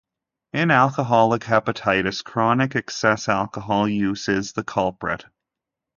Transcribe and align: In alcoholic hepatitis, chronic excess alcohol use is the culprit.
In 0.51 0.71
alcoholic 0.71 1.43
hepatitis, 1.43 2.23
chronic 2.23 2.75
excess 2.75 3.29
alcohol 3.29 3.87
use 3.87 4.29
is 4.29 4.53
the 4.53 4.63
culprit. 4.63 5.25